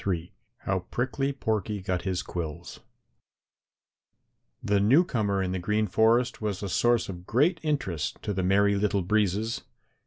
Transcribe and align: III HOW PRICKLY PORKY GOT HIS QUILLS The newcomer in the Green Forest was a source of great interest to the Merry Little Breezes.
III 0.07 0.33
HOW 0.61 0.79
PRICKLY 0.89 1.31
PORKY 1.33 1.79
GOT 1.79 2.01
HIS 2.01 2.23
QUILLS 2.23 2.79
The 4.63 4.79
newcomer 4.79 5.43
in 5.43 5.51
the 5.51 5.59
Green 5.59 5.85
Forest 5.85 6.41
was 6.41 6.63
a 6.63 6.69
source 6.69 7.07
of 7.07 7.27
great 7.27 7.59
interest 7.61 8.17
to 8.23 8.33
the 8.33 8.41
Merry 8.41 8.73
Little 8.75 9.03
Breezes. 9.03 9.61